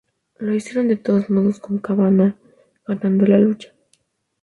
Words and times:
Lo 0.39 0.51
hicieron 0.55 0.87
de 0.87 0.95
todos 0.95 1.29
modos, 1.29 1.59
con 1.59 1.77
Cabana 1.77 2.35
ganando 2.87 3.27
la 3.27 3.37
lucha. 3.37 3.71